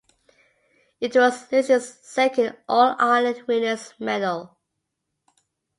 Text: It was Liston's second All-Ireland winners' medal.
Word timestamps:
It 0.99 1.13
was 1.15 1.51
Liston's 1.51 1.87
second 2.01 2.57
All-Ireland 2.67 3.43
winners' 3.47 3.93
medal. 3.99 4.57